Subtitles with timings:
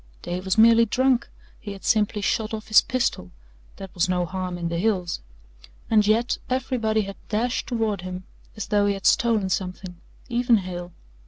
[0.23, 1.29] Dave was merely drunk,
[1.59, 3.29] he had simply shot off his pistol
[3.75, 5.19] that was no harm in the hills.
[5.91, 8.23] And yet everybody had dashed toward him
[8.57, 10.91] as though he had stolen something even Hale.